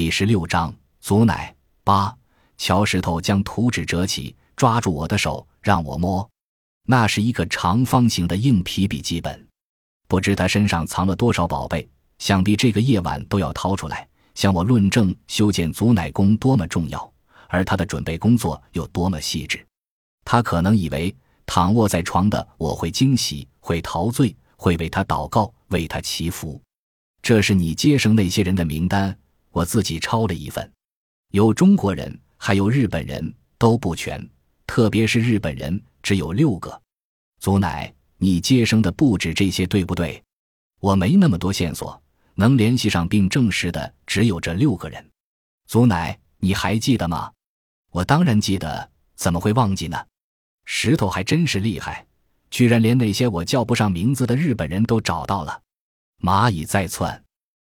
[0.00, 1.54] 第十六章，祖奶
[1.84, 2.16] 八
[2.56, 6.26] 乔石头将图纸折起，抓住我的手，让我摸。
[6.86, 9.46] 那是一个长方形的硬皮笔记本，
[10.08, 11.86] 不知他身上藏了多少宝贝，
[12.18, 17.12] 想必这个夜晚都要掏出来，向我论证修建祖奶宫多么重要，
[17.48, 19.62] 而他的准备工作有多么细致。
[20.24, 21.14] 他可能以为
[21.44, 26.58] 躺卧在床的我会惊喜，会陶醉，会为他祷告，为他祈福。
[27.20, 29.14] 这是你接生那些人的名单。
[29.50, 30.70] 我自己抄了一份，
[31.32, 34.28] 有中国人，还有日本人，都不全，
[34.66, 36.80] 特别是日本人只有六个。
[37.40, 40.22] 祖奶，你接生的不止这些，对不对？
[40.78, 42.00] 我没那么多线索，
[42.34, 45.04] 能联系上并证实的只有这六个人。
[45.66, 47.30] 祖奶，你还记得吗？
[47.90, 49.98] 我当然记得，怎么会忘记呢？
[50.64, 52.06] 石头还真是厉害，
[52.50, 55.60] 居然连那些我叫不上名字的日本人都找到了。
[56.20, 57.24] 蚂蚁在窜。